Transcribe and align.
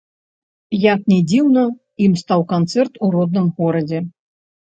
Як 0.93 0.99
ні 1.13 1.17
дзіўна, 1.33 1.65
ім 2.07 2.13
стаў 2.21 2.41
канцэрт 2.53 2.93
у 3.09 3.13
родным 3.17 3.47
горадзе. 3.59 3.99